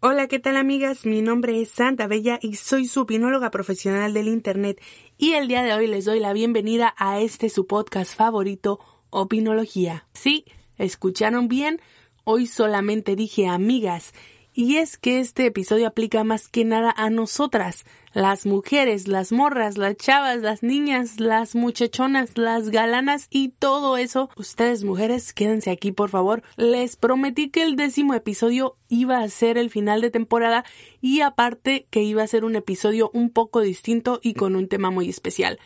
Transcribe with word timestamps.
Hola, 0.00 0.28
¿qué 0.28 0.38
tal 0.38 0.56
amigas? 0.56 1.04
Mi 1.06 1.22
nombre 1.22 1.60
es 1.60 1.70
Santa 1.70 2.06
Bella 2.06 2.38
y 2.40 2.54
soy 2.54 2.86
su 2.86 3.00
opinóloga 3.00 3.50
profesional 3.50 4.14
del 4.14 4.28
Internet 4.28 4.80
y 5.16 5.32
el 5.32 5.48
día 5.48 5.64
de 5.64 5.72
hoy 5.72 5.88
les 5.88 6.04
doy 6.04 6.20
la 6.20 6.32
bienvenida 6.32 6.94
a 6.98 7.18
este 7.18 7.48
su 7.48 7.66
podcast 7.66 8.14
favorito, 8.14 8.78
Opinología. 9.10 10.06
Sí, 10.12 10.44
escucharon 10.76 11.48
bien, 11.48 11.80
hoy 12.22 12.46
solamente 12.46 13.16
dije 13.16 13.48
amigas 13.48 14.14
y 14.58 14.78
es 14.78 14.98
que 14.98 15.20
este 15.20 15.46
episodio 15.46 15.86
aplica 15.86 16.24
más 16.24 16.48
que 16.48 16.64
nada 16.64 16.92
a 16.96 17.10
nosotras, 17.10 17.84
las 18.12 18.44
mujeres, 18.44 19.06
las 19.06 19.30
morras, 19.30 19.78
las 19.78 19.96
chavas, 19.96 20.38
las 20.38 20.64
niñas, 20.64 21.20
las 21.20 21.54
muchachonas, 21.54 22.36
las 22.36 22.70
galanas 22.70 23.28
y 23.30 23.50
todo 23.50 23.96
eso. 23.96 24.30
Ustedes 24.36 24.82
mujeres, 24.82 25.32
quédense 25.32 25.70
aquí 25.70 25.92
por 25.92 26.10
favor. 26.10 26.42
Les 26.56 26.96
prometí 26.96 27.50
que 27.50 27.62
el 27.62 27.76
décimo 27.76 28.14
episodio 28.14 28.76
iba 28.88 29.18
a 29.18 29.28
ser 29.28 29.58
el 29.58 29.70
final 29.70 30.00
de 30.00 30.10
temporada 30.10 30.64
y 31.00 31.20
aparte 31.20 31.86
que 31.88 32.02
iba 32.02 32.24
a 32.24 32.26
ser 32.26 32.44
un 32.44 32.56
episodio 32.56 33.12
un 33.14 33.30
poco 33.30 33.60
distinto 33.60 34.18
y 34.24 34.34
con 34.34 34.56
un 34.56 34.66
tema 34.66 34.90
muy 34.90 35.08
especial. 35.08 35.60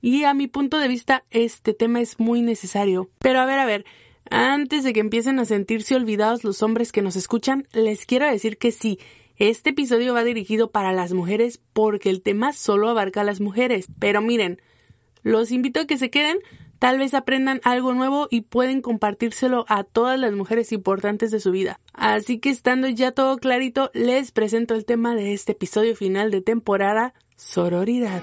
Y 0.00 0.22
a 0.22 0.34
mi 0.34 0.46
punto 0.46 0.78
de 0.78 0.86
vista 0.86 1.24
este 1.30 1.74
tema 1.74 2.00
es 2.00 2.20
muy 2.20 2.42
necesario. 2.42 3.10
Pero 3.18 3.40
a 3.40 3.44
ver, 3.44 3.58
a 3.58 3.66
ver, 3.66 3.84
antes 4.30 4.84
de 4.84 4.92
que 4.92 5.00
empiecen 5.00 5.38
a 5.38 5.44
sentirse 5.44 5.94
olvidados 5.94 6.44
los 6.44 6.62
hombres 6.62 6.92
que 6.92 7.02
nos 7.02 7.16
escuchan, 7.16 7.66
les 7.72 8.06
quiero 8.06 8.26
decir 8.26 8.58
que 8.58 8.72
sí, 8.72 8.98
este 9.36 9.70
episodio 9.70 10.14
va 10.14 10.24
dirigido 10.24 10.70
para 10.70 10.92
las 10.92 11.12
mujeres 11.12 11.60
porque 11.72 12.10
el 12.10 12.22
tema 12.22 12.52
solo 12.52 12.88
abarca 12.88 13.20
a 13.20 13.24
las 13.24 13.40
mujeres. 13.40 13.86
Pero 13.98 14.22
miren, 14.22 14.60
los 15.22 15.50
invito 15.50 15.80
a 15.80 15.86
que 15.86 15.98
se 15.98 16.08
queden, 16.08 16.38
tal 16.78 16.98
vez 16.98 17.12
aprendan 17.12 17.60
algo 17.62 17.92
nuevo 17.92 18.28
y 18.30 18.42
pueden 18.42 18.80
compartírselo 18.80 19.66
a 19.68 19.84
todas 19.84 20.18
las 20.18 20.32
mujeres 20.32 20.72
importantes 20.72 21.30
de 21.30 21.40
su 21.40 21.50
vida. 21.50 21.80
Así 21.92 22.38
que 22.38 22.50
estando 22.50 22.88
ya 22.88 23.12
todo 23.12 23.36
clarito, 23.36 23.90
les 23.92 24.32
presento 24.32 24.74
el 24.74 24.84
tema 24.84 25.14
de 25.14 25.34
este 25.34 25.52
episodio 25.52 25.94
final 25.94 26.30
de 26.30 26.40
temporada, 26.40 27.12
sororidad. 27.36 28.22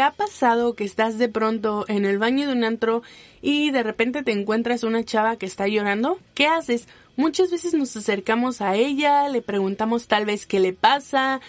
¿Te 0.00 0.04
ha 0.04 0.12
pasado 0.12 0.76
que 0.76 0.84
estás 0.84 1.18
de 1.18 1.28
pronto 1.28 1.84
en 1.86 2.06
el 2.06 2.18
baño 2.18 2.46
de 2.46 2.54
un 2.54 2.64
antro 2.64 3.02
y 3.42 3.70
de 3.70 3.82
repente 3.82 4.22
te 4.22 4.32
encuentras 4.32 4.82
una 4.82 5.04
chava 5.04 5.36
que 5.36 5.44
está 5.44 5.68
llorando? 5.68 6.18
¿Qué 6.32 6.46
haces? 6.46 6.88
Muchas 7.16 7.50
veces 7.50 7.74
nos 7.74 7.94
acercamos 7.98 8.62
a 8.62 8.76
ella, 8.76 9.28
le 9.28 9.42
preguntamos 9.42 10.06
tal 10.06 10.24
vez 10.24 10.46
qué 10.46 10.58
le 10.58 10.72
pasa, 10.72 11.42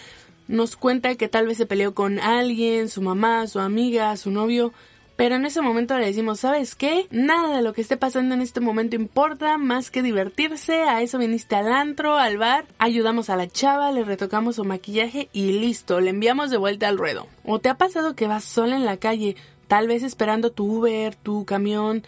nos 0.49 0.75
cuenta 0.75 1.15
que 1.15 1.29
tal 1.29 1.47
vez 1.47 1.59
se 1.59 1.65
peleó 1.65 1.93
con 1.95 2.19
alguien, 2.19 2.89
su 2.89 3.01
mamá, 3.01 3.47
su 3.47 3.61
amiga, 3.61 4.17
su 4.17 4.31
novio, 4.31 4.73
pero 5.21 5.35
en 5.35 5.45
ese 5.45 5.61
momento 5.61 5.99
le 5.99 6.07
decimos, 6.07 6.39
¿sabes 6.39 6.73
qué? 6.73 7.05
Nada 7.11 7.55
de 7.55 7.61
lo 7.61 7.73
que 7.73 7.81
esté 7.81 7.95
pasando 7.95 8.33
en 8.33 8.41
este 8.41 8.59
momento 8.59 8.95
importa 8.95 9.59
más 9.59 9.91
que 9.91 10.01
divertirse, 10.01 10.81
a 10.81 11.03
eso 11.03 11.19
viniste 11.19 11.55
al 11.55 11.71
antro, 11.71 12.17
al 12.17 12.39
bar, 12.39 12.65
ayudamos 12.79 13.29
a 13.29 13.35
la 13.35 13.47
chava, 13.47 13.91
le 13.91 14.03
retocamos 14.03 14.55
su 14.55 14.65
maquillaje 14.65 15.29
y 15.31 15.59
listo, 15.59 16.01
le 16.01 16.09
enviamos 16.09 16.49
de 16.49 16.57
vuelta 16.57 16.87
al 16.87 16.97
ruedo. 16.97 17.27
¿O 17.45 17.59
te 17.59 17.69
ha 17.69 17.77
pasado 17.77 18.15
que 18.15 18.25
vas 18.25 18.43
sola 18.43 18.75
en 18.75 18.83
la 18.83 18.97
calle, 18.97 19.35
tal 19.67 19.87
vez 19.87 20.01
esperando 20.01 20.51
tu 20.51 20.79
Uber, 20.79 21.13
tu 21.13 21.45
camión, 21.45 22.01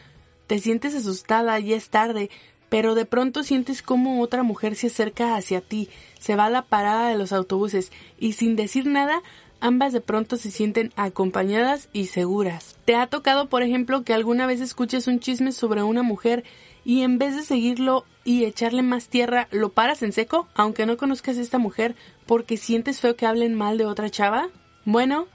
te 0.47 0.57
sientes 0.57 0.95
asustada, 0.95 1.59
y 1.59 1.73
es 1.73 1.89
tarde, 1.91 2.31
pero 2.69 2.95
de 2.95 3.05
pronto 3.05 3.43
sientes 3.43 3.83
como 3.83 4.21
otra 4.23 4.41
mujer 4.41 4.73
se 4.75 4.87
acerca 4.87 5.35
hacia 5.35 5.61
ti, 5.61 5.87
se 6.19 6.35
va 6.35 6.45
a 6.45 6.49
la 6.49 6.63
parada 6.63 7.09
de 7.09 7.17
los 7.19 7.31
autobuses 7.31 7.91
y 8.17 8.33
sin 8.33 8.55
decir 8.55 8.87
nada 8.87 9.21
ambas 9.63 9.93
de 9.93 10.01
pronto 10.01 10.35
se 10.35 10.51
sienten 10.51 10.91
acompañadas 10.97 11.87
y 11.93 12.07
seguras. 12.07 12.75
¿Te 12.83 12.95
ha 12.95 13.07
tocado, 13.07 13.47
por 13.47 13.63
ejemplo, 13.63 14.03
que 14.03 14.13
alguna 14.13 14.45
vez 14.45 14.59
escuches 14.59 15.07
un 15.07 15.21
chisme 15.21 15.53
sobre 15.53 15.83
una 15.83 16.03
mujer 16.03 16.43
y 16.83 17.03
en 17.03 17.17
vez 17.17 17.37
de 17.37 17.43
seguirlo 17.43 18.03
y 18.25 18.43
echarle 18.43 18.81
más 18.81 19.07
tierra, 19.07 19.47
lo 19.51 19.69
paras 19.69 20.03
en 20.03 20.11
seco, 20.11 20.49
aunque 20.53 20.85
no 20.85 20.97
conozcas 20.97 21.37
a 21.37 21.41
esta 21.41 21.59
mujer, 21.59 21.95
porque 22.25 22.57
sientes 22.57 22.99
feo 22.99 23.15
que 23.15 23.25
hablen 23.25 23.53
mal 23.53 23.77
de 23.77 23.85
otra 23.85 24.09
chava? 24.09 24.49
Bueno, 24.83 25.27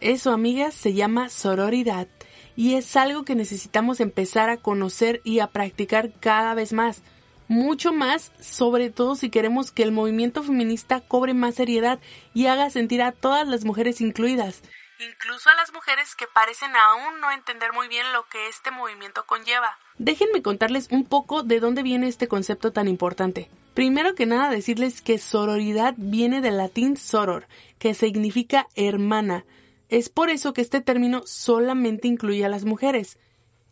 eso, 0.00 0.32
amigas, 0.32 0.72
se 0.72 0.94
llama 0.94 1.28
sororidad 1.28 2.08
y 2.56 2.74
es 2.74 2.96
algo 2.96 3.24
que 3.24 3.34
necesitamos 3.34 4.00
empezar 4.00 4.48
a 4.48 4.56
conocer 4.56 5.20
y 5.22 5.40
a 5.40 5.48
practicar 5.48 6.12
cada 6.18 6.54
vez 6.54 6.72
más 6.72 7.02
mucho 7.48 7.92
más, 7.92 8.32
sobre 8.40 8.90
todo 8.90 9.14
si 9.14 9.30
queremos 9.30 9.70
que 9.70 9.82
el 9.82 9.92
movimiento 9.92 10.42
feminista 10.42 11.00
cobre 11.00 11.34
más 11.34 11.54
seriedad 11.56 11.98
y 12.34 12.46
haga 12.46 12.70
sentir 12.70 13.02
a 13.02 13.12
todas 13.12 13.46
las 13.46 13.64
mujeres 13.64 14.00
incluidas, 14.00 14.62
incluso 14.98 15.50
a 15.50 15.54
las 15.54 15.72
mujeres 15.72 16.14
que 16.14 16.26
parecen 16.26 16.74
aún 16.74 17.20
no 17.20 17.30
entender 17.30 17.72
muy 17.72 17.88
bien 17.88 18.12
lo 18.12 18.26
que 18.28 18.48
este 18.48 18.70
movimiento 18.70 19.24
conlleva. 19.26 19.78
Déjenme 19.98 20.42
contarles 20.42 20.88
un 20.90 21.04
poco 21.04 21.42
de 21.42 21.60
dónde 21.60 21.82
viene 21.82 22.08
este 22.08 22.28
concepto 22.28 22.72
tan 22.72 22.88
importante. 22.88 23.50
Primero 23.74 24.14
que 24.14 24.26
nada 24.26 24.50
decirles 24.50 25.02
que 25.02 25.18
sororidad 25.18 25.94
viene 25.96 26.40
del 26.40 26.56
latín 26.56 26.96
soror, 26.96 27.46
que 27.78 27.94
significa 27.94 28.68
hermana. 28.74 29.44
Es 29.88 30.08
por 30.08 30.30
eso 30.30 30.52
que 30.52 30.62
este 30.62 30.80
término 30.80 31.22
solamente 31.26 32.08
incluye 32.08 32.44
a 32.44 32.48
las 32.48 32.64
mujeres. 32.64 33.18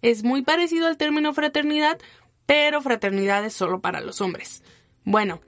Es 0.03 0.23
muy 0.23 0.43
parecido 0.43 0.87
al 0.87 0.99
término 0.99 1.33
fraternidad, 1.33 1.99
pero 2.47 2.81
fraternidad 2.83 3.45
es 3.45 3.55
solo 3.55 3.81
para 3.81 4.01
los 4.01 4.21
hombres. 4.21 4.63
Bueno, 5.05 5.41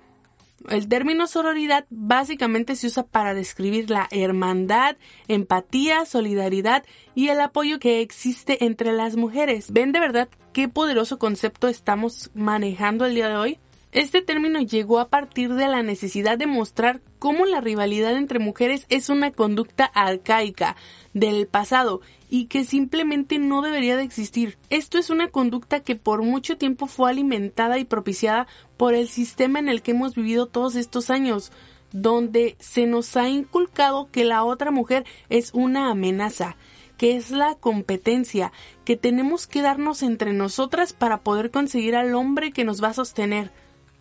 el 0.68 0.88
término 0.88 1.26
sororidad 1.26 1.86
básicamente 1.90 2.76
se 2.76 2.86
usa 2.86 3.06
para 3.06 3.34
describir 3.34 3.90
la 3.90 4.08
hermandad, 4.10 4.96
empatía, 5.28 6.06
solidaridad 6.06 6.84
y 7.14 7.28
el 7.28 7.40
apoyo 7.40 7.78
que 7.78 8.00
existe 8.00 8.64
entre 8.64 8.92
las 8.92 9.16
mujeres. 9.16 9.72
¿Ven 9.72 9.92
de 9.92 10.00
verdad 10.00 10.28
qué 10.52 10.68
poderoso 10.68 11.18
concepto 11.18 11.68
estamos 11.68 12.30
manejando 12.34 13.04
el 13.04 13.14
día 13.14 13.28
de 13.28 13.36
hoy? 13.36 13.58
Este 13.96 14.20
término 14.20 14.60
llegó 14.60 15.00
a 15.00 15.08
partir 15.08 15.54
de 15.54 15.68
la 15.68 15.82
necesidad 15.82 16.36
de 16.36 16.46
mostrar 16.46 17.00
cómo 17.18 17.46
la 17.46 17.62
rivalidad 17.62 18.14
entre 18.14 18.38
mujeres 18.38 18.84
es 18.90 19.08
una 19.08 19.30
conducta 19.30 19.86
arcaica 19.86 20.76
del 21.14 21.46
pasado 21.46 22.02
y 22.28 22.44
que 22.44 22.66
simplemente 22.66 23.38
no 23.38 23.62
debería 23.62 23.96
de 23.96 24.02
existir. 24.02 24.58
Esto 24.68 24.98
es 24.98 25.08
una 25.08 25.28
conducta 25.28 25.80
que 25.80 25.96
por 25.96 26.20
mucho 26.20 26.58
tiempo 26.58 26.88
fue 26.88 27.08
alimentada 27.08 27.78
y 27.78 27.86
propiciada 27.86 28.46
por 28.76 28.92
el 28.92 29.08
sistema 29.08 29.60
en 29.60 29.70
el 29.70 29.80
que 29.80 29.92
hemos 29.92 30.14
vivido 30.14 30.44
todos 30.44 30.76
estos 30.76 31.08
años, 31.08 31.50
donde 31.90 32.56
se 32.58 32.86
nos 32.86 33.16
ha 33.16 33.30
inculcado 33.30 34.10
que 34.12 34.26
la 34.26 34.44
otra 34.44 34.70
mujer 34.70 35.06
es 35.30 35.54
una 35.54 35.90
amenaza, 35.90 36.58
que 36.98 37.16
es 37.16 37.30
la 37.30 37.54
competencia, 37.54 38.52
que 38.84 38.98
tenemos 38.98 39.46
que 39.46 39.62
darnos 39.62 40.02
entre 40.02 40.34
nosotras 40.34 40.92
para 40.92 41.22
poder 41.22 41.50
conseguir 41.50 41.96
al 41.96 42.14
hombre 42.14 42.52
que 42.52 42.64
nos 42.64 42.84
va 42.84 42.88
a 42.88 42.92
sostener. 42.92 43.52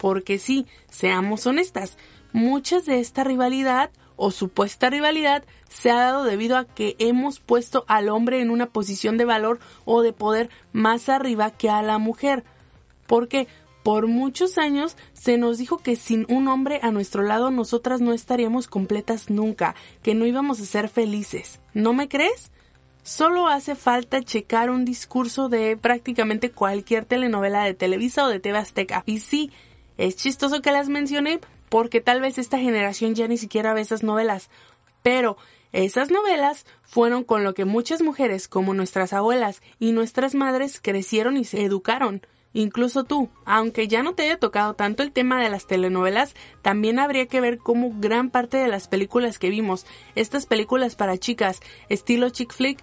Porque 0.06 0.38
sí, 0.38 0.68
seamos 0.88 1.48
honestas, 1.48 1.98
muchas 2.32 2.86
de 2.86 3.00
esta 3.00 3.24
rivalidad 3.24 3.90
o 4.18 4.30
supuesta 4.30 4.92
rivalidad 4.92 5.44
se 5.68 5.90
ha 5.90 5.96
dado 5.96 6.26
debido 6.26 6.58
a 6.58 6.66
que 6.66 6.96
hemos 7.00 7.40
puesto 7.40 7.86
al 7.88 8.10
hombre 8.10 8.40
en 8.40 8.52
una 8.52 8.68
posición 8.68 9.18
de 9.18 9.26
valor 9.26 9.60
o 9.84 10.04
de 10.04 10.14
poder 10.14 10.52
más 10.74 11.10
arriba 11.10 11.50
que 11.50 11.72
a 11.72 11.82
la 11.82 11.98
mujer. 11.98 12.44
Porque 13.08 13.48
por 13.82 14.06
muchos 14.06 14.60
años 14.60 14.96
se 15.14 15.40
nos 15.40 15.58
dijo 15.58 15.80
que 15.80 15.96
sin 15.96 16.28
un 16.30 16.50
hombre 16.50 16.80
a 16.84 16.92
nuestro 16.92 17.24
lado 17.24 17.50
nosotras 17.50 18.00
no 18.00 18.14
estaríamos 18.14 18.68
completas 18.68 19.32
nunca, 19.32 19.74
que 20.04 20.14
no 20.14 20.28
íbamos 20.28 20.62
a 20.62 20.66
ser 20.66 20.88
felices. 20.88 21.62
¿No 21.74 21.94
me 21.94 22.08
crees? 22.08 22.52
Solo 23.02 23.48
hace 23.48 23.76
falta 23.76 24.24
checar 24.24 24.72
un 24.72 24.84
discurso 24.84 25.48
de 25.48 25.78
prácticamente 25.78 26.50
cualquier 26.50 27.06
telenovela 27.06 27.64
de 27.64 27.76
Televisa 27.76 28.26
o 28.26 28.30
de 28.30 28.40
TV 28.40 28.58
Azteca. 28.58 29.04
Y 29.06 29.20
sí, 29.20 29.52
es 29.98 30.16
chistoso 30.16 30.62
que 30.62 30.72
las 30.72 30.90
mencioné 30.90 31.40
porque 31.70 32.02
tal 32.02 32.22
vez 32.22 32.38
esta 32.38 32.58
generación 32.58 33.16
ya 33.16 33.28
ni 33.28 33.38
siquiera 33.38 33.74
ve 33.74 33.82
esas 33.82 34.04
novelas, 34.04 34.50
pero 35.02 35.38
esas 35.72 36.10
novelas 36.10 36.66
fueron 36.84 37.24
con 37.24 37.44
lo 37.44 37.54
que 37.54 37.66
muchas 37.66 38.02
mujeres 38.02 38.48
como 38.48 38.74
nuestras 38.74 39.12
abuelas 39.12 39.62
y 39.78 39.92
nuestras 39.92 40.34
madres 40.34 40.80
crecieron 40.82 41.38
y 41.38 41.44
se 41.44 41.64
educaron. 41.64 42.22
Incluso 42.54 43.04
tú, 43.04 43.30
aunque 43.44 43.90
ya 43.90 44.02
no 44.02 44.14
te 44.14 44.24
haya 44.24 44.40
tocado 44.40 44.76
tanto 44.76 45.04
el 45.04 45.12
tema 45.12 45.44
de 45.44 45.50
las 45.50 45.68
telenovelas, 45.68 46.34
también 46.62 47.00
habría 47.00 47.26
que 47.26 47.42
ver 47.42 47.58
cómo 47.58 47.92
gran 48.00 48.30
parte 48.30 48.56
de 48.56 48.70
las 48.70 48.88
películas 48.88 49.38
que 49.38 49.50
vimos, 49.50 49.86
estas 50.16 50.46
películas 50.46 50.96
para 50.96 51.18
chicas, 51.18 51.60
estilo 51.90 52.30
chick 52.30 52.54
flick, 52.54 52.82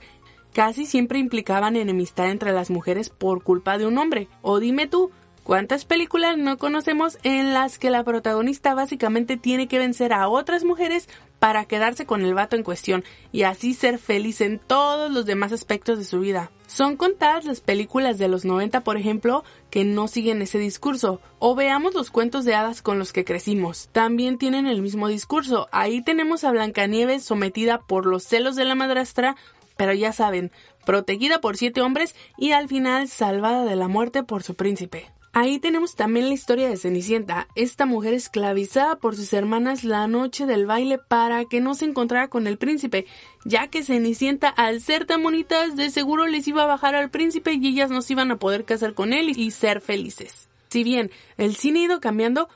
casi 0.52 0.84
siempre 0.84 1.18
implicaban 1.18 1.76
enemistad 1.76 2.30
entre 2.30 2.52
las 2.52 2.68
mujeres 2.68 3.08
por 3.08 3.42
culpa 3.42 3.78
de 3.78 3.86
un 3.86 3.96
hombre. 3.96 4.28
O 4.42 4.60
dime 4.60 4.86
tú, 4.86 5.10
¿Cuántas 5.44 5.84
películas 5.84 6.38
no 6.38 6.56
conocemos 6.56 7.18
en 7.24 7.52
las 7.52 7.80
que 7.80 7.90
la 7.90 8.04
protagonista 8.04 8.74
básicamente 8.74 9.36
tiene 9.36 9.66
que 9.66 9.80
vencer 9.80 10.12
a 10.12 10.28
otras 10.28 10.62
mujeres 10.62 11.08
para 11.40 11.64
quedarse 11.64 12.06
con 12.06 12.22
el 12.22 12.32
vato 12.32 12.54
en 12.54 12.62
cuestión 12.62 13.02
y 13.32 13.42
así 13.42 13.74
ser 13.74 13.98
feliz 13.98 14.40
en 14.40 14.60
todos 14.60 15.10
los 15.10 15.26
demás 15.26 15.52
aspectos 15.52 15.98
de 15.98 16.04
su 16.04 16.20
vida? 16.20 16.52
Son 16.68 16.96
contadas 16.96 17.44
las 17.44 17.60
películas 17.60 18.18
de 18.18 18.28
los 18.28 18.44
90, 18.44 18.84
por 18.84 18.96
ejemplo, 18.96 19.42
que 19.68 19.84
no 19.84 20.06
siguen 20.06 20.42
ese 20.42 20.58
discurso. 20.58 21.20
O 21.40 21.56
veamos 21.56 21.92
los 21.94 22.12
cuentos 22.12 22.44
de 22.44 22.54
hadas 22.54 22.80
con 22.80 23.00
los 23.00 23.12
que 23.12 23.24
crecimos. 23.24 23.88
También 23.90 24.38
tienen 24.38 24.68
el 24.68 24.80
mismo 24.80 25.08
discurso. 25.08 25.68
Ahí 25.72 26.02
tenemos 26.02 26.44
a 26.44 26.52
Blancanieves 26.52 27.24
sometida 27.24 27.80
por 27.80 28.06
los 28.06 28.22
celos 28.22 28.54
de 28.54 28.64
la 28.64 28.76
madrastra, 28.76 29.34
pero 29.76 29.92
ya 29.92 30.12
saben, 30.12 30.52
protegida 30.86 31.40
por 31.40 31.56
siete 31.56 31.80
hombres 31.80 32.14
y 32.38 32.52
al 32.52 32.68
final 32.68 33.08
salvada 33.08 33.64
de 33.64 33.74
la 33.74 33.88
muerte 33.88 34.22
por 34.22 34.44
su 34.44 34.54
príncipe. 34.54 35.10
Ahí 35.34 35.58
tenemos 35.58 35.96
también 35.96 36.28
la 36.28 36.34
historia 36.34 36.68
de 36.68 36.76
Cenicienta, 36.76 37.48
esta 37.54 37.86
mujer 37.86 38.12
esclavizada 38.12 38.96
por 38.96 39.16
sus 39.16 39.32
hermanas 39.32 39.82
la 39.82 40.06
noche 40.06 40.44
del 40.44 40.66
baile 40.66 40.98
para 40.98 41.46
que 41.46 41.62
no 41.62 41.74
se 41.74 41.86
encontrara 41.86 42.28
con 42.28 42.46
el 42.46 42.58
príncipe, 42.58 43.06
ya 43.46 43.68
que 43.68 43.82
Cenicienta 43.82 44.50
al 44.50 44.82
ser 44.82 45.06
tan 45.06 45.22
bonitas 45.22 45.74
de 45.74 45.88
seguro 45.88 46.26
les 46.26 46.46
iba 46.48 46.64
a 46.64 46.66
bajar 46.66 46.94
al 46.94 47.08
príncipe 47.08 47.54
y 47.54 47.66
ellas 47.66 47.88
no 47.88 48.02
se 48.02 48.12
iban 48.12 48.30
a 48.30 48.38
poder 48.38 48.66
casar 48.66 48.92
con 48.92 49.14
él 49.14 49.30
y 49.30 49.50
ser 49.52 49.80
felices. 49.80 50.50
Si 50.68 50.84
bien 50.84 51.10
el 51.38 51.56
cine 51.56 51.80
ha 51.80 51.84
ido 51.84 52.00
cambiando, 52.00 52.50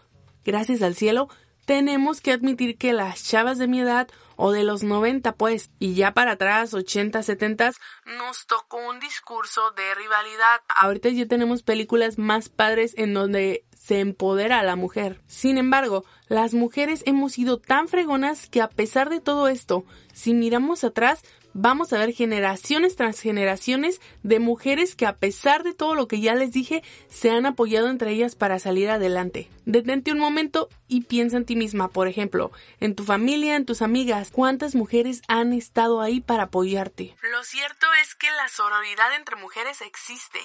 gracias 0.44 0.82
al 0.82 0.94
cielo, 0.94 1.30
tenemos 1.64 2.20
que 2.20 2.32
admitir 2.32 2.76
que 2.76 2.92
las 2.92 3.24
chavas 3.24 3.56
de 3.56 3.68
mi 3.68 3.80
edad 3.80 4.06
o 4.36 4.52
de 4.52 4.62
los 4.62 4.82
90 4.82 5.32
pues, 5.32 5.70
y 5.78 5.94
ya 5.94 6.12
para 6.12 6.32
atrás, 6.32 6.74
80, 6.74 7.22
70, 7.22 7.72
nos 8.18 8.46
tocó 8.46 8.78
un 8.88 9.00
discurso 9.00 9.70
de 9.72 9.94
rivalidad. 9.94 10.60
Ahorita 10.68 11.08
ya 11.08 11.26
tenemos 11.26 11.62
películas 11.62 12.18
más 12.18 12.48
padres 12.48 12.94
en 12.96 13.14
donde 13.14 13.64
se 13.76 14.00
empodera 14.00 14.60
a 14.60 14.64
la 14.64 14.76
mujer. 14.76 15.20
Sin 15.26 15.58
embargo, 15.58 16.04
las 16.28 16.54
mujeres 16.54 17.02
hemos 17.06 17.32
sido 17.32 17.58
tan 17.58 17.88
fregonas 17.88 18.48
que 18.48 18.60
a 18.60 18.68
pesar 18.68 19.10
de 19.10 19.20
todo 19.20 19.48
esto, 19.48 19.84
si 20.12 20.34
miramos 20.34 20.82
atrás, 20.84 21.22
vamos 21.58 21.92
a 21.92 21.98
ver 21.98 22.12
generaciones 22.12 22.96
tras 22.96 23.18
generaciones 23.18 24.02
de 24.22 24.38
mujeres 24.40 24.94
que 24.94 25.06
a 25.06 25.16
pesar 25.16 25.62
de 25.62 25.72
todo 25.72 25.94
lo 25.94 26.06
que 26.06 26.20
ya 26.20 26.34
les 26.34 26.52
dije, 26.52 26.82
se 27.08 27.30
han 27.30 27.46
apoyado 27.46 27.88
entre 27.88 28.10
ellas 28.10 28.36
para 28.36 28.58
salir 28.58 28.90
adelante. 28.90 29.48
Detente 29.64 30.12
un 30.12 30.18
momento 30.18 30.68
y 30.86 31.02
piensa 31.02 31.38
en 31.38 31.46
ti 31.46 31.56
misma, 31.56 31.88
por 31.88 32.08
ejemplo, 32.08 32.52
en 32.78 32.94
tu 32.94 33.04
familia, 33.04 33.56
en 33.56 33.64
tus 33.64 33.80
amigas, 33.80 34.30
cuántas 34.30 34.74
mujeres 34.74 35.22
han 35.28 35.54
estado 35.54 36.02
ahí 36.02 36.20
para 36.20 36.44
apoyarte. 36.44 37.16
Lo 37.32 37.42
cierto 37.42 37.86
es 38.02 38.14
que 38.14 38.30
la 38.30 38.48
sororidad 38.48 39.16
entre 39.16 39.36
mujeres 39.36 39.80
existe. 39.80 40.38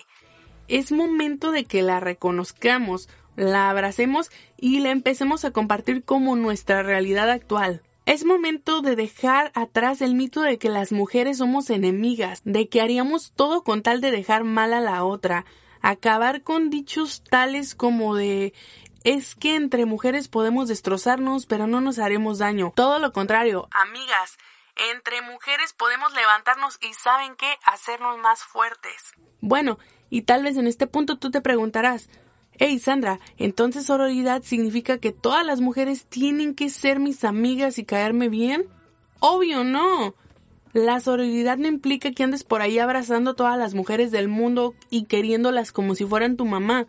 Es 0.69 0.93
momento 0.93 1.51
de 1.51 1.65
que 1.65 1.81
la 1.81 1.99
reconozcamos, 1.99 3.09
la 3.35 3.69
abracemos 3.69 4.31
y 4.55 4.79
la 4.79 4.91
empecemos 4.91 5.43
a 5.43 5.51
compartir 5.51 6.05
como 6.05 6.37
nuestra 6.37 6.83
realidad 6.83 7.29
actual. 7.29 7.81
Es 8.05 8.25
momento 8.25 8.81
de 8.81 8.95
dejar 8.95 9.51
atrás 9.53 10.01
el 10.01 10.15
mito 10.15 10.41
de 10.41 10.57
que 10.57 10.69
las 10.69 10.91
mujeres 10.91 11.37
somos 11.37 11.69
enemigas, 11.69 12.41
de 12.45 12.67
que 12.67 12.81
haríamos 12.81 13.31
todo 13.33 13.63
con 13.63 13.83
tal 13.83 14.01
de 14.01 14.09
dejar 14.09 14.43
mal 14.43 14.73
a 14.73 14.81
la 14.81 15.03
otra, 15.03 15.45
acabar 15.81 16.41
con 16.41 16.71
dichos 16.71 17.23
tales 17.23 17.75
como 17.75 18.15
de 18.15 18.53
es 19.03 19.35
que 19.35 19.55
entre 19.55 19.85
mujeres 19.85 20.27
podemos 20.27 20.67
destrozarnos 20.67 21.45
pero 21.45 21.67
no 21.67 21.79
nos 21.79 21.99
haremos 21.99 22.39
daño. 22.39 22.73
Todo 22.75 22.97
lo 22.97 23.13
contrario, 23.13 23.67
amigas, 23.71 24.37
entre 24.93 25.21
mujeres 25.21 25.73
podemos 25.73 26.11
levantarnos 26.13 26.79
y 26.81 26.93
saben 26.93 27.35
qué, 27.35 27.57
hacernos 27.65 28.17
más 28.17 28.43
fuertes. 28.43 29.13
Bueno, 29.41 29.77
y 30.09 30.23
tal 30.23 30.43
vez 30.43 30.57
en 30.57 30.67
este 30.67 30.87
punto 30.87 31.19
tú 31.19 31.29
te 31.29 31.41
preguntarás, 31.41 32.09
Hey 32.63 32.77
Sandra, 32.77 33.19
entonces 33.39 33.87
sororidad 33.87 34.43
significa 34.43 34.99
que 34.99 35.11
todas 35.11 35.43
las 35.43 35.61
mujeres 35.61 36.05
tienen 36.05 36.53
que 36.53 36.69
ser 36.69 36.99
mis 36.99 37.23
amigas 37.23 37.79
y 37.79 37.85
caerme 37.85 38.29
bien? 38.29 38.67
Obvio 39.19 39.63
no. 39.63 40.13
La 40.71 40.99
sororidad 40.99 41.57
no 41.57 41.67
implica 41.67 42.11
que 42.11 42.21
andes 42.21 42.43
por 42.43 42.61
ahí 42.61 42.77
abrazando 42.77 43.31
a 43.31 43.35
todas 43.35 43.57
las 43.57 43.73
mujeres 43.73 44.11
del 44.11 44.27
mundo 44.27 44.75
y 44.91 45.05
queriéndolas 45.05 45.71
como 45.71 45.95
si 45.95 46.05
fueran 46.05 46.37
tu 46.37 46.45
mamá. 46.45 46.85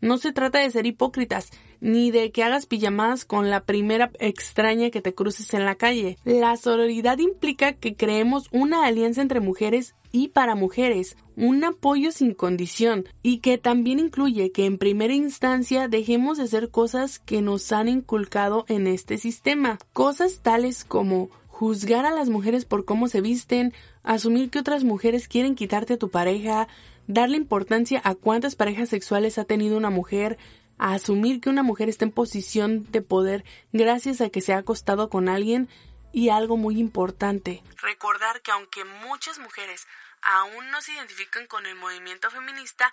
No 0.00 0.16
se 0.16 0.32
trata 0.32 0.60
de 0.60 0.70
ser 0.70 0.86
hipócritas, 0.86 1.50
ni 1.80 2.10
de 2.10 2.30
que 2.30 2.42
hagas 2.42 2.66
pijamadas 2.66 3.24
con 3.24 3.50
la 3.50 3.64
primera 3.64 4.10
extraña 4.18 4.90
que 4.90 5.02
te 5.02 5.14
cruces 5.14 5.54
en 5.54 5.64
la 5.64 5.74
calle. 5.74 6.18
La 6.24 6.56
sororidad 6.56 7.18
implica 7.18 7.72
que 7.72 7.96
creemos 7.96 8.48
una 8.52 8.84
alianza 8.84 9.22
entre 9.22 9.40
mujeres 9.40 9.94
y 10.12 10.28
para 10.28 10.54
mujeres, 10.54 11.16
un 11.36 11.64
apoyo 11.64 12.12
sin 12.12 12.34
condición 12.34 13.04
y 13.22 13.38
que 13.38 13.58
también 13.58 13.98
incluye 13.98 14.50
que 14.50 14.66
en 14.66 14.78
primera 14.78 15.14
instancia 15.14 15.88
dejemos 15.88 16.38
de 16.38 16.44
hacer 16.44 16.70
cosas 16.70 17.18
que 17.18 17.42
nos 17.42 17.70
han 17.72 17.88
inculcado 17.88 18.64
en 18.68 18.86
este 18.86 19.18
sistema, 19.18 19.78
cosas 19.92 20.40
tales 20.42 20.84
como 20.84 21.30
juzgar 21.46 22.06
a 22.06 22.10
las 22.10 22.28
mujeres 22.30 22.64
por 22.64 22.84
cómo 22.84 23.08
se 23.08 23.20
visten, 23.20 23.72
asumir 24.02 24.50
que 24.50 24.58
otras 24.58 24.82
mujeres 24.82 25.28
quieren 25.28 25.54
quitarte 25.54 25.94
a 25.94 25.98
tu 25.98 26.08
pareja, 26.08 26.68
darle 27.06 27.36
importancia 27.36 28.00
a 28.02 28.14
cuántas 28.14 28.54
parejas 28.54 28.88
sexuales 28.88 29.38
ha 29.38 29.44
tenido 29.44 29.76
una 29.76 29.90
mujer, 29.90 30.38
a 30.80 30.94
asumir 30.94 31.42
que 31.42 31.50
una 31.50 31.62
mujer 31.62 31.90
está 31.90 32.06
en 32.06 32.10
posición 32.10 32.90
de 32.90 33.02
poder 33.02 33.44
gracias 33.70 34.22
a 34.22 34.30
que 34.30 34.40
se 34.40 34.54
ha 34.54 34.58
acostado 34.58 35.10
con 35.10 35.28
alguien 35.28 35.68
y 36.10 36.30
algo 36.30 36.56
muy 36.56 36.80
importante, 36.80 37.62
recordar 37.82 38.40
que 38.40 38.50
aunque 38.50 38.84
muchas 39.06 39.38
mujeres 39.38 39.86
aún 40.22 40.70
no 40.70 40.80
se 40.80 40.94
identifican 40.94 41.46
con 41.46 41.66
el 41.66 41.76
movimiento 41.76 42.30
feminista, 42.30 42.90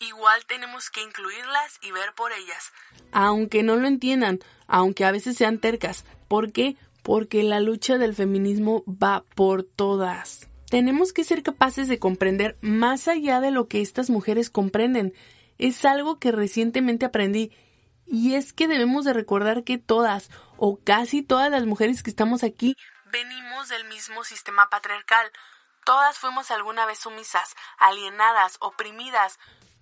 igual 0.00 0.44
tenemos 0.46 0.90
que 0.90 1.02
incluirlas 1.02 1.78
y 1.82 1.90
ver 1.92 2.12
por 2.14 2.32
ellas. 2.32 2.72
Aunque 3.10 3.62
no 3.62 3.76
lo 3.76 3.88
entiendan, 3.88 4.40
aunque 4.66 5.06
a 5.06 5.10
veces 5.10 5.36
sean 5.36 5.58
tercas. 5.58 6.04
¿Por 6.28 6.52
qué? 6.52 6.76
Porque 7.02 7.42
la 7.42 7.60
lucha 7.60 7.96
del 7.96 8.14
feminismo 8.14 8.84
va 8.86 9.24
por 9.34 9.62
todas. 9.62 10.46
Tenemos 10.68 11.14
que 11.14 11.24
ser 11.24 11.42
capaces 11.42 11.88
de 11.88 11.98
comprender 11.98 12.58
más 12.60 13.08
allá 13.08 13.40
de 13.40 13.50
lo 13.50 13.66
que 13.66 13.80
estas 13.80 14.10
mujeres 14.10 14.50
comprenden. 14.50 15.14
Es 15.60 15.84
algo 15.84 16.18
que 16.18 16.32
recientemente 16.32 17.04
aprendí 17.04 17.52
y 18.06 18.34
es 18.34 18.54
que 18.54 18.66
debemos 18.66 19.04
de 19.04 19.12
recordar 19.12 19.62
que 19.62 19.76
todas 19.76 20.30
o 20.56 20.80
casi 20.82 21.22
todas 21.22 21.50
las 21.50 21.66
mujeres 21.66 22.02
que 22.02 22.08
estamos 22.08 22.42
aquí 22.42 22.76
venimos 23.12 23.68
del 23.68 23.84
mismo 23.84 24.24
sistema 24.24 24.70
patriarcal. 24.70 25.30
Todas 25.84 26.16
fuimos 26.16 26.50
alguna 26.50 26.86
vez 26.86 27.00
sumisas, 27.00 27.54
alienadas, 27.76 28.56
oprimidas. 28.60 29.38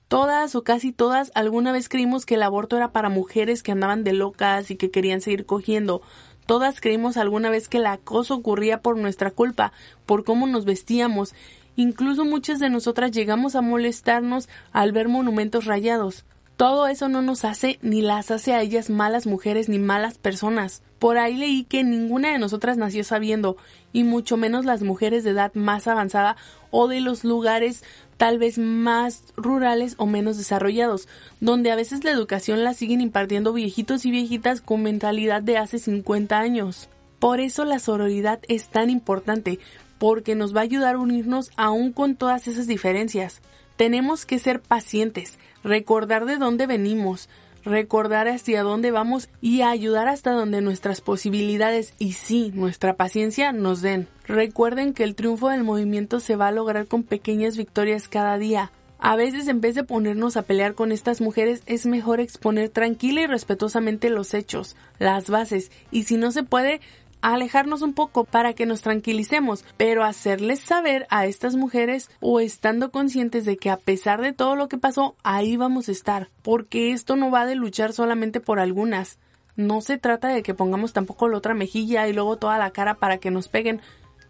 Todas 0.09 0.57
o 0.57 0.65
casi 0.65 0.91
todas 0.91 1.31
alguna 1.37 1.71
vez 1.71 1.89
creímos 1.89 2.27
que 2.27 2.35
el 2.35 2.43
aborto 2.43 2.77
era 2.77 2.91
para 2.91 3.09
mujeres 3.09 3.63
que 3.63 3.71
andaban 3.71 4.03
de 4.03 4.15
locas 4.15 4.73
y 4.73 4.77
que 4.77 4.91
querían 4.91 5.21
seguir 5.21 5.47
cogiendo. 5.47 6.03
Todas 6.45 6.81
creímos 6.81 7.17
alguna 7.19 7.51
vez 7.51 7.69
que 7.69 7.77
el 7.77 7.87
acoso 7.87 8.35
ocurría 8.35 8.83
por 8.83 8.97
nuestra 8.97 9.31
culpa, 9.31 9.73
por 10.07 10.25
cómo 10.25 10.49
nos 10.49 10.65
vestíamos. 10.65 11.35
Incluso 11.79 12.25
muchas 12.25 12.59
de 12.59 12.71
nosotras 12.71 13.13
llegamos 13.13 13.55
a 13.55 13.61
molestarnos 13.61 14.49
al 14.73 14.91
ver 14.91 15.07
monumentos 15.07 15.65
rayados. 15.65 16.25
Todo 16.57 16.89
eso 16.89 17.09
no 17.09 17.23
nos 17.23 17.45
hace 17.45 17.79
ni 17.83 18.03
las 18.03 18.33
hace 18.33 18.53
a 18.53 18.63
ellas 18.63 18.91
malas 18.91 19.29
mujeres 19.29 19.69
ni 19.69 19.79
malas 19.79 20.19
personas. 20.19 20.83
Por 20.99 21.19
ahí 21.19 21.37
leí 21.37 21.63
que 21.63 21.85
ninguna 21.85 22.33
de 22.33 22.41
nosotras 22.41 22.79
nació 22.79 23.05
sabiendo, 23.05 23.57
y 23.93 24.03
mucho 24.03 24.37
menos 24.37 24.65
las 24.65 24.83
mujeres 24.83 25.23
de 25.23 25.31
edad 25.31 25.55
más 25.55 25.87
avanzada 25.87 26.37
o 26.73 26.89
de 26.89 27.01
los 27.01 27.23
lugares 27.23 27.85
tal 28.17 28.41
vez 28.41 28.59
más 28.59 29.23
rurales 29.37 29.95
o 29.99 30.07
menos 30.07 30.37
desarrollados, 30.37 31.07
donde 31.39 31.71
a 31.71 31.77
veces 31.77 32.03
la 32.03 32.11
educación 32.11 32.65
la 32.65 32.75
siguen 32.75 33.01
impartiendo 33.01 33.53
viejitos 33.53 34.05
y 34.05 34.11
viejitas 34.11 34.61
con 34.63 34.83
mentalidad 34.83 35.43
de 35.43 35.59
hace 35.59 35.79
50 35.79 36.41
años. 36.41 36.89
Por 37.21 37.39
eso 37.39 37.65
la 37.65 37.79
sororidad 37.79 38.41
es 38.49 38.67
tan 38.67 38.91
importante, 38.91 39.61
porque 39.99 40.35
nos 40.35 40.55
va 40.55 40.61
a 40.61 40.65
ayudar 40.65 40.95
a 40.95 40.99
unirnos 40.99 41.51
aún 41.57 41.93
con 41.93 42.17
todas 42.17 42.49
esas 42.49 42.67
diferencias. 42.67 43.41
Tenemos 43.77 44.27
que 44.27 44.39
ser 44.39 44.61
pacientes, 44.61 45.39
recordar 45.63 46.25
de 46.25 46.37
dónde 46.37 46.67
venimos, 46.67 47.29
recordar 47.65 48.29
hacia 48.29 48.63
dónde 48.63 48.91
vamos 48.91 49.29
y 49.41 49.63
ayudar 49.63 50.09
hasta 50.09 50.33
donde 50.33 50.61
nuestras 50.61 51.01
posibilidades 51.01 51.95
y 51.99 52.13
sí, 52.13 52.51
nuestra 52.55 52.97
paciencia 52.97 53.53
nos 53.53 53.83
den. 53.83 54.09
Recuerden 54.27 54.95
que 54.95 55.05
el 55.05 55.15
triunfo 55.15 55.49
del 55.49 55.65
movimiento 55.65 56.21
se 56.21 56.37
va 56.37 56.49
a 56.49 56.53
lograr 56.53 56.87
con 56.87 57.03
pequeñas 57.03 57.57
victorias 57.57 58.09
cada 58.09 58.39
día. 58.39 58.73
A 59.01 59.15
veces 59.15 59.47
en 59.47 59.61
vez 59.61 59.77
de 59.77 59.85
ponernos 59.85 60.37
a 60.37 60.43
pelear 60.43 60.75
con 60.75 60.91
estas 60.91 61.21
mujeres 61.21 61.63
es 61.67 61.87
mejor 61.87 62.19
exponer 62.19 62.69
tranquila 62.69 63.21
y 63.21 63.27
respetuosamente 63.27 64.11
los 64.11 64.35
hechos, 64.35 64.75
las 64.99 65.31
bases, 65.31 65.71
y 65.93 66.03
si 66.03 66.17
no 66.17 66.33
se 66.33 66.43
puede, 66.43 66.81
alejarnos 67.23 67.83
un 67.83 67.95
poco 67.95 68.25
para 68.25 68.53
que 68.53 68.67
nos 68.67 68.83
tranquilicemos, 68.83 69.65
pero 69.77 70.05
hacerles 70.05 70.61
saber 70.61 71.07
a 71.11 71.27
estas 71.27 71.57
mujeres 71.57 72.11
o 72.21 72.41
estando 72.41 72.91
conscientes 72.91 73.45
de 73.45 73.57
que 73.57 73.71
a 73.71 73.77
pesar 73.77 74.21
de 74.21 74.33
todo 74.33 74.57
lo 74.57 74.69
que 74.69 74.79
pasó, 74.79 75.17
ahí 75.23 75.57
vamos 75.57 75.89
a 75.89 75.93
estar, 75.93 76.31
porque 76.43 76.93
esto 76.93 77.17
no 77.17 77.31
va 77.31 77.47
de 77.47 77.55
luchar 77.55 77.93
solamente 77.93 78.41
por 78.41 78.61
algunas. 78.61 79.19
No 79.57 79.81
se 79.81 79.99
trata 79.99 80.29
de 80.29 80.43
que 80.43 80.55
pongamos 80.55 80.93
tampoco 80.93 81.29
la 81.29 81.39
otra 81.39 81.55
mejilla 81.55 82.07
y 82.07 82.13
luego 82.13 82.37
toda 82.37 82.59
la 82.59 82.71
cara 82.71 82.95
para 82.95 83.19
que 83.19 83.31
nos 83.31 83.49
peguen. 83.49 83.81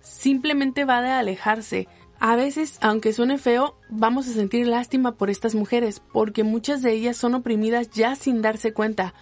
Simplemente 0.00 0.85
va 0.85 1.02
de 1.02 1.11
alejarse, 1.11 1.87
A 2.21 2.35
veces, 2.35 2.78
aunque 2.80 3.12
suene 3.12 3.38
feo, 3.38 3.76
vamos 3.90 4.26
a 4.26 4.33
sentir 4.33 4.66
lástima 4.66 5.12
por 5.12 5.30
estas 5.30 5.54
mujeres, 5.54 6.02
porque 6.12 6.42
muchas 6.42 6.83
de 6.83 6.92
ellas 6.92 7.16
son 7.16 7.35
oprimidas 7.37 7.90
ya 7.90 8.16
sin 8.16 8.42
darse 8.42 8.73
cuenta. 8.73 9.14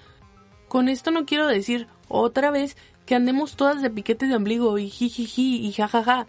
Con 0.68 0.88
esto 0.88 1.10
no 1.10 1.26
quiero 1.26 1.46
decir, 1.46 1.88
otra 2.08 2.50
vez, 2.50 2.76
que 3.06 3.14
andemos 3.14 3.56
todas 3.56 3.80
de 3.80 3.90
piquete 3.90 4.26
de 4.26 4.36
ombligo 4.36 4.76
y 4.78 4.90
jijiji 4.90 5.66
y 5.66 5.72
jajaja. 5.72 6.26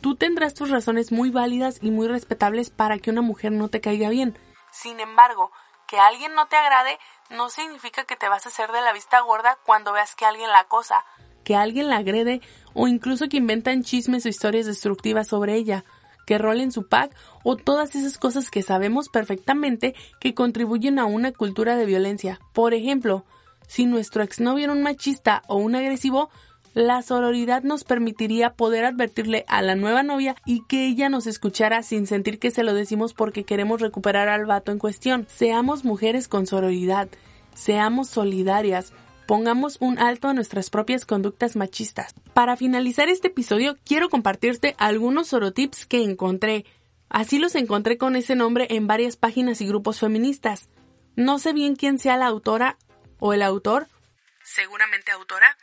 Tú 0.00 0.16
tendrás 0.16 0.54
tus 0.54 0.70
razones 0.70 1.12
muy 1.12 1.30
válidas 1.30 1.78
y 1.82 1.90
muy 1.90 2.08
respetables 2.08 2.70
para 2.70 2.98
que 2.98 3.10
una 3.10 3.22
mujer 3.22 3.52
no 3.52 3.68
te 3.68 3.80
caiga 3.80 4.08
bien. 4.08 4.38
Sin 4.72 5.00
embargo, 5.00 5.52
que 5.86 5.98
alguien 5.98 6.34
no 6.34 6.46
te 6.46 6.56
agrade 6.56 6.98
no 7.30 7.50
significa 7.50 8.04
que 8.04 8.16
te 8.16 8.28
vas 8.28 8.46
a 8.46 8.48
hacer 8.48 8.72
de 8.72 8.80
la 8.80 8.92
vista 8.92 9.20
gorda 9.20 9.58
cuando 9.64 9.92
veas 9.92 10.14
que 10.14 10.24
alguien 10.24 10.50
la 10.50 10.60
acosa, 10.60 11.04
que 11.44 11.56
alguien 11.56 11.88
la 11.88 11.98
agrede 11.98 12.40
o 12.74 12.88
incluso 12.88 13.28
que 13.28 13.36
inventan 13.36 13.84
chismes 13.84 14.26
o 14.26 14.28
historias 14.28 14.66
destructivas 14.66 15.28
sobre 15.28 15.54
ella 15.54 15.84
que 16.26 16.38
rolen 16.38 16.72
su 16.72 16.88
pack 16.88 17.14
o 17.44 17.56
todas 17.56 17.94
esas 17.94 18.18
cosas 18.18 18.50
que 18.50 18.62
sabemos 18.62 19.08
perfectamente 19.08 19.94
que 20.20 20.34
contribuyen 20.34 20.98
a 20.98 21.06
una 21.06 21.32
cultura 21.32 21.76
de 21.76 21.86
violencia. 21.86 22.40
Por 22.52 22.74
ejemplo, 22.74 23.24
si 23.66 23.86
nuestro 23.86 24.22
exnovio 24.22 24.64
era 24.64 24.72
un 24.72 24.82
machista 24.82 25.42
o 25.48 25.56
un 25.56 25.74
agresivo, 25.74 26.30
la 26.76 27.00
sororidad 27.00 27.62
nos 27.62 27.84
permitiría 27.84 28.52
poder 28.52 28.84
advertirle 28.84 29.46
a 29.48 29.62
la 29.62 29.76
nueva 29.76 30.02
novia 30.02 30.36
y 30.44 30.62
que 30.66 30.86
ella 30.86 31.08
nos 31.08 31.26
escuchara 31.26 31.82
sin 31.82 32.06
sentir 32.06 32.38
que 32.38 32.50
se 32.50 32.64
lo 32.64 32.74
decimos 32.74 33.14
porque 33.14 33.44
queremos 33.44 33.80
recuperar 33.80 34.28
al 34.28 34.44
vato 34.44 34.72
en 34.72 34.78
cuestión. 34.78 35.26
Seamos 35.34 35.86
mujeres 35.86 36.28
con 36.28 36.46
sororidad, 36.46 37.08
seamos 37.54 38.08
solidarias, 38.08 38.92
pongamos 39.26 39.78
un 39.80 39.98
alto 39.98 40.28
a 40.28 40.34
nuestras 40.34 40.68
propias 40.68 41.06
conductas 41.06 41.56
machistas. 41.56 42.14
Para 42.34 42.56
finalizar 42.56 43.08
este 43.08 43.28
episodio, 43.28 43.78
quiero 43.82 44.10
compartirte 44.10 44.74
algunos 44.76 45.28
sorotips 45.28 45.86
que 45.86 46.02
encontré. 46.02 46.66
Así 47.08 47.38
los 47.38 47.54
encontré 47.54 47.96
con 47.96 48.16
ese 48.16 48.36
nombre 48.36 48.66
en 48.68 48.86
varias 48.86 49.16
páginas 49.16 49.62
y 49.62 49.66
grupos 49.66 49.98
feministas. 49.98 50.68
No 51.14 51.38
sé 51.38 51.54
bien 51.54 51.74
quién 51.74 51.98
sea 51.98 52.18
la 52.18 52.26
autora 52.26 52.76
o 53.18 53.32
el 53.32 53.42
autor, 53.42 53.88
seguramente 54.42 55.12
autora, 55.12 55.56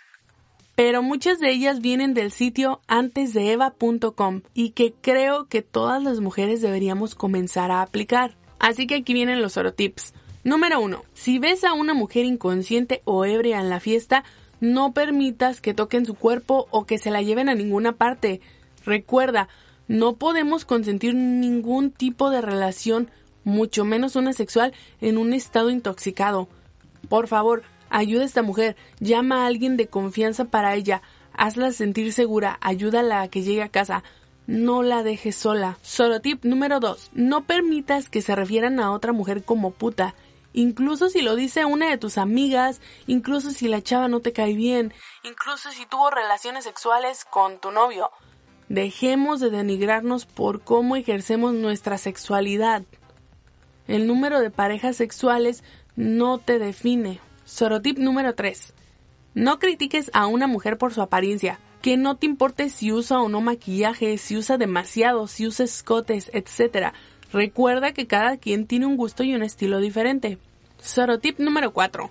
pero 0.75 1.03
muchas 1.03 1.39
de 1.39 1.51
ellas 1.51 1.81
vienen 1.81 2.13
del 2.13 2.31
sitio 2.31 2.81
antesdeeva.com 2.87 4.41
y 4.55 4.71
que 4.71 4.93
creo 5.01 5.47
que 5.47 5.61
todas 5.61 6.01
las 6.01 6.19
mujeres 6.19 6.61
deberíamos 6.61 7.13
comenzar 7.13 7.69
a 7.69 7.83
aplicar. 7.83 8.35
Así 8.59 8.87
que 8.87 8.95
aquí 8.95 9.13
vienen 9.13 9.41
los 9.41 9.53
sorotips. 9.53 10.13
Número 10.43 10.81
1. 10.81 11.03
Si 11.13 11.37
ves 11.37 11.63
a 11.63 11.73
una 11.73 11.93
mujer 11.93 12.25
inconsciente 12.25 13.01
o 13.05 13.23
ebria 13.23 13.59
en 13.59 13.69
la 13.69 13.79
fiesta, 13.79 14.23
no 14.59 14.93
permitas 14.93 15.61
que 15.61 15.73
toquen 15.73 16.05
su 16.05 16.15
cuerpo 16.15 16.67
o 16.71 16.85
que 16.85 16.97
se 16.97 17.11
la 17.11 17.21
lleven 17.21 17.49
a 17.49 17.55
ninguna 17.55 17.93
parte. 17.93 18.41
Recuerda, 18.83 19.49
no 19.87 20.15
podemos 20.15 20.65
consentir 20.65 21.13
ningún 21.13 21.91
tipo 21.91 22.29
de 22.31 22.41
relación, 22.41 23.11
mucho 23.43 23.85
menos 23.85 24.15
una 24.15 24.33
sexual, 24.33 24.73
en 25.01 25.17
un 25.17 25.33
estado 25.33 25.69
intoxicado. 25.69 26.49
Por 27.09 27.27
favor, 27.27 27.63
ayuda 27.89 28.23
a 28.23 28.25
esta 28.25 28.41
mujer, 28.41 28.75
llama 28.99 29.43
a 29.43 29.47
alguien 29.47 29.77
de 29.77 29.87
confianza 29.87 30.45
para 30.45 30.75
ella, 30.75 31.01
hazla 31.33 31.71
sentir 31.71 32.13
segura, 32.13 32.57
ayúdala 32.61 33.21
a 33.21 33.27
que 33.27 33.43
llegue 33.43 33.63
a 33.63 33.69
casa. 33.69 34.03
No 34.45 34.83
la 34.83 35.03
dejes 35.03 35.37
sola. 35.37 35.77
Solo 35.81 36.19
tip 36.19 36.43
número 36.43 36.81
2. 36.81 37.11
No 37.13 37.45
permitas 37.45 38.09
que 38.09 38.21
se 38.21 38.35
refieran 38.35 38.81
a 38.81 38.91
otra 38.91 39.13
mujer 39.13 39.43
como 39.45 39.71
puta 39.71 40.15
incluso 40.53 41.09
si 41.09 41.21
lo 41.21 41.35
dice 41.35 41.65
una 41.65 41.89
de 41.89 41.97
tus 41.97 42.17
amigas, 42.17 42.79
incluso 43.07 43.51
si 43.51 43.67
la 43.67 43.81
chava 43.81 44.07
no 44.07 44.21
te 44.21 44.31
cae 44.31 44.53
bien, 44.53 44.93
incluso 45.23 45.71
si 45.71 45.85
tuvo 45.85 46.09
relaciones 46.09 46.63
sexuales 46.63 47.25
con 47.25 47.59
tu 47.59 47.71
novio. 47.71 48.11
Dejemos 48.69 49.39
de 49.39 49.49
denigrarnos 49.49 50.25
por 50.25 50.61
cómo 50.61 50.95
ejercemos 50.95 51.53
nuestra 51.53 51.97
sexualidad. 51.97 52.83
El 53.87 54.07
número 54.07 54.39
de 54.39 54.49
parejas 54.49 54.95
sexuales 54.95 55.63
no 55.95 56.39
te 56.39 56.59
define. 56.59 57.19
Sorotip 57.45 57.97
número 57.97 58.35
3. 58.35 58.73
No 59.35 59.59
critiques 59.59 60.09
a 60.13 60.27
una 60.27 60.47
mujer 60.47 60.77
por 60.77 60.93
su 60.93 61.01
apariencia. 61.01 61.59
Que 61.81 61.97
no 61.97 62.15
te 62.15 62.25
importe 62.25 62.69
si 62.69 62.91
usa 62.91 63.19
o 63.19 63.29
no 63.29 63.41
maquillaje, 63.41 64.17
si 64.17 64.37
usa 64.37 64.57
demasiado, 64.57 65.27
si 65.27 65.45
usa 65.45 65.65
escotes, 65.65 66.31
etc. 66.33 66.93
Recuerda 67.31 67.91
que 67.91 68.07
cada 68.07 68.37
quien 68.37 68.67
tiene 68.67 68.85
un 68.85 68.95
gusto 68.95 69.23
y 69.23 69.35
un 69.35 69.43
estilo 69.43 69.79
diferente. 69.79 70.37
Sorotip 70.81 71.39
número 71.39 71.73
4. 71.73 72.09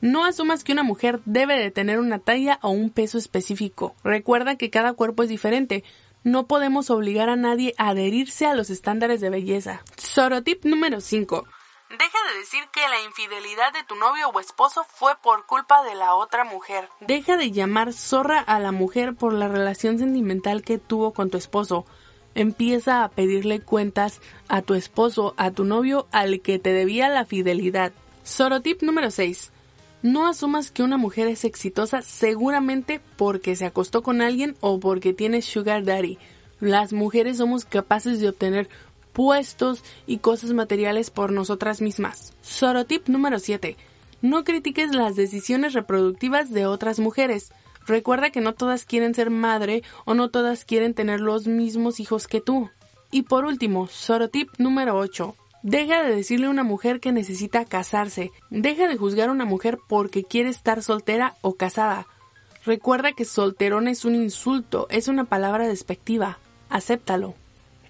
No 0.00 0.24
asumas 0.24 0.64
que 0.64 0.72
una 0.72 0.82
mujer 0.82 1.20
debe 1.26 1.58
de 1.58 1.70
tener 1.70 1.98
una 1.98 2.18
talla 2.18 2.58
o 2.62 2.70
un 2.70 2.88
peso 2.88 3.18
específico. 3.18 3.94
Recuerda 4.02 4.56
que 4.56 4.70
cada 4.70 4.94
cuerpo 4.94 5.22
es 5.22 5.28
diferente. 5.28 5.84
No 6.24 6.46
podemos 6.46 6.88
obligar 6.88 7.28
a 7.28 7.36
nadie 7.36 7.74
a 7.76 7.90
adherirse 7.90 8.46
a 8.46 8.54
los 8.54 8.70
estándares 8.70 9.20
de 9.20 9.28
belleza. 9.28 9.82
Sorotip 9.98 10.64
número 10.64 11.02
5. 11.02 11.46
De 12.32 12.38
decir 12.38 12.62
que 12.72 12.88
la 12.88 13.00
infidelidad 13.02 13.72
de 13.72 13.84
tu 13.84 13.94
novio 13.96 14.28
o 14.28 14.40
esposo 14.40 14.84
fue 14.88 15.12
por 15.22 15.46
culpa 15.46 15.82
de 15.84 15.94
la 15.94 16.14
otra 16.14 16.44
mujer. 16.44 16.88
Deja 17.00 17.36
de 17.36 17.50
llamar 17.50 17.92
zorra 17.92 18.38
a 18.38 18.58
la 18.60 18.72
mujer 18.72 19.14
por 19.14 19.32
la 19.32 19.48
relación 19.48 19.98
sentimental 19.98 20.62
que 20.62 20.78
tuvo 20.78 21.12
con 21.12 21.30
tu 21.30 21.38
esposo 21.38 21.86
empieza 22.34 23.04
a 23.04 23.08
pedirle 23.08 23.60
cuentas 23.60 24.20
a 24.48 24.62
tu 24.62 24.74
esposo, 24.74 25.34
a 25.36 25.50
tu 25.50 25.64
novio, 25.64 26.06
al 26.12 26.40
que 26.40 26.58
te 26.58 26.72
debía 26.72 27.08
la 27.08 27.24
fidelidad. 27.24 27.92
Sorotip 28.24 28.82
número 28.82 29.10
6. 29.10 29.52
No 30.02 30.26
asumas 30.26 30.70
que 30.70 30.82
una 30.82 30.96
mujer 30.96 31.28
es 31.28 31.44
exitosa 31.44 32.02
seguramente 32.02 33.00
porque 33.16 33.56
se 33.56 33.66
acostó 33.66 34.02
con 34.02 34.22
alguien 34.22 34.56
o 34.60 34.80
porque 34.80 35.12
tiene 35.12 35.42
sugar 35.42 35.84
daddy. 35.84 36.18
Las 36.58 36.92
mujeres 36.92 37.38
somos 37.38 37.64
capaces 37.64 38.20
de 38.20 38.28
obtener 38.28 38.68
puestos 39.20 39.84
y 40.06 40.16
cosas 40.16 40.54
materiales 40.54 41.10
por 41.10 41.30
nosotras 41.30 41.82
mismas. 41.82 42.32
Sorotip 42.40 43.06
número 43.08 43.38
7. 43.38 43.76
No 44.22 44.44
critiques 44.44 44.94
las 44.94 45.14
decisiones 45.14 45.74
reproductivas 45.74 46.50
de 46.50 46.64
otras 46.64 47.00
mujeres. 47.00 47.52
Recuerda 47.86 48.30
que 48.30 48.40
no 48.40 48.54
todas 48.54 48.86
quieren 48.86 49.14
ser 49.14 49.28
madre 49.28 49.82
o 50.06 50.14
no 50.14 50.30
todas 50.30 50.64
quieren 50.64 50.94
tener 50.94 51.20
los 51.20 51.46
mismos 51.46 52.00
hijos 52.00 52.28
que 52.28 52.40
tú. 52.40 52.70
Y 53.10 53.24
por 53.24 53.44
último, 53.44 53.88
sorotip 53.88 54.48
número 54.56 54.96
8. 54.96 55.36
Deja 55.62 56.02
de 56.02 56.16
decirle 56.16 56.46
a 56.46 56.50
una 56.50 56.64
mujer 56.64 56.98
que 56.98 57.12
necesita 57.12 57.66
casarse. 57.66 58.30
Deja 58.48 58.88
de 58.88 58.96
juzgar 58.96 59.28
a 59.28 59.32
una 59.32 59.44
mujer 59.44 59.78
porque 59.86 60.24
quiere 60.24 60.48
estar 60.48 60.82
soltera 60.82 61.34
o 61.42 61.56
casada. 61.56 62.06
Recuerda 62.64 63.12
que 63.12 63.26
solterón 63.26 63.86
es 63.86 64.06
un 64.06 64.14
insulto, 64.14 64.86
es 64.88 65.08
una 65.08 65.24
palabra 65.24 65.68
despectiva. 65.68 66.38
Acéptalo. 66.70 67.34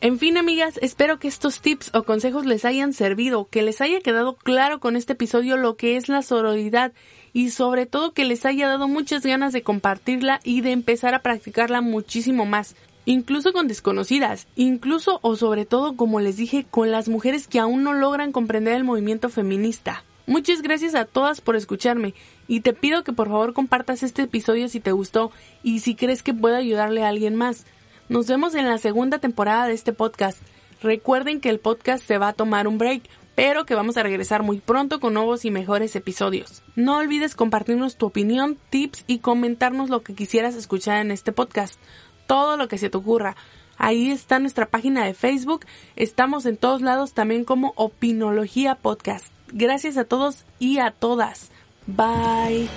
En 0.03 0.19
fin, 0.19 0.39
amigas, 0.39 0.79
espero 0.81 1.19
que 1.19 1.29
estos 1.29 1.61
tips 1.61 1.91
o 1.93 2.05
consejos 2.05 2.47
les 2.47 2.65
hayan 2.65 2.95
servido, 2.95 3.49
que 3.51 3.61
les 3.61 3.83
haya 3.83 4.01
quedado 4.01 4.35
claro 4.35 4.81
con 4.81 4.97
este 4.97 5.13
episodio 5.13 5.59
lo 5.59 5.77
que 5.77 5.99
es 5.99 6.09
la 6.09 6.23
sororidad 6.23 6.93
y 7.35 7.51
sobre 7.51 7.85
todo 7.85 8.13
que 8.13 8.25
les 8.25 8.47
haya 8.47 8.67
dado 8.67 8.89
muchas 8.89 9.27
ganas 9.27 9.53
de 9.53 9.63
compartirla 9.63 10.41
y 10.43 10.63
de 10.63 10.73
empezar 10.73 11.13
a 11.13 11.21
practicarla 11.21 11.83
muchísimo 11.83 12.47
más, 12.47 12.77
incluso 13.05 13.53
con 13.53 13.69
desconocidas, 13.69 14.47
incluso 14.57 15.19
o 15.21 15.37
sobre 15.37 15.67
todo, 15.67 15.95
como 15.97 16.21
les 16.21 16.39
dije, 16.39 16.65
con 16.71 16.91
las 16.91 17.11
mujeres 17.11 17.47
que 17.47 17.59
aún 17.59 17.83
no 17.83 17.93
logran 17.93 18.33
comprender 18.33 18.73
el 18.73 18.85
movimiento 18.85 19.29
feminista. 19.29 20.03
Muchas 20.27 20.63
gracias 20.63 20.95
a 20.95 21.05
todas 21.05 21.43
por 21.43 21.57
escucharme 21.57 22.15
y 22.49 22.61
te 22.61 22.73
pido 22.73 23.05
que 23.05 23.13
por 23.13 23.29
favor 23.29 23.53
compartas 23.53 24.03
este 24.03 24.23
episodio 24.23 24.71
si 24.71 24.81
te 24.81 24.93
gustó 24.93 25.31
y 25.63 25.81
si 25.81 25.95
crees 25.95 26.23
que 26.23 26.33
pueda 26.33 26.57
ayudarle 26.57 27.05
a 27.05 27.09
alguien 27.09 27.37
más. 27.37 27.67
Nos 28.11 28.27
vemos 28.27 28.57
en 28.57 28.69
la 28.69 28.77
segunda 28.79 29.21
temporada 29.21 29.69
de 29.69 29.73
este 29.73 29.93
podcast. 29.93 30.37
Recuerden 30.83 31.41
que 31.41 31.49
el 31.49 31.61
podcast 31.61 32.05
se 32.05 32.19
va 32.19 32.29
a 32.29 32.33
tomar 32.33 32.67
un 32.67 32.77
break 32.77 33.05
pero 33.37 33.65
que 33.65 33.77
vamos 33.77 33.97
a 33.97 34.03
regresar 34.03 34.43
muy 34.43 34.59
pronto 34.59 34.99
con 34.99 35.15
nuevos 35.15 35.45
y 35.45 35.51
mejores 35.53 35.95
episodios. 35.95 36.63
No 36.75 36.99
olvides 36.99 37.37
compartirnos 37.37 37.97
tu 37.97 38.07
opinión, 38.07 38.59
tips 38.69 39.05
y 39.07 39.21
comentarnos 39.21 39.89
lo 39.89 40.03
que 40.03 40.15
quisieras 40.15 40.57
escuchar 40.57 41.01
en 41.01 41.13
este 41.13 41.31
podcast, 41.31 41.81
todo 42.27 42.57
lo 42.57 42.67
que 42.67 42.79
se 42.79 42.91
te 42.91 42.99
ocurra. 42.99 43.37
Ahí 43.79 44.11
está 44.11 44.41
nuestra 44.41 44.67
página 44.67 45.05
de 45.05 45.15
Facebook, 45.15 45.65
estamos 45.95 46.45
en 46.47 46.57
todos 46.57 46.83
lados 46.83 47.15
también 47.15 47.45
como 47.45 47.73
Opinología 47.77 48.75
Podcast. 48.75 49.29
Gracias 49.53 49.97
a 49.97 50.05
todos 50.05 50.45
y 50.59 50.81
a 50.81 50.91
todas. 50.91 51.51
Bye. 51.87 52.69